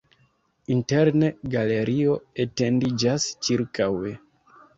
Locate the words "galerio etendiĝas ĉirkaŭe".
1.55-4.17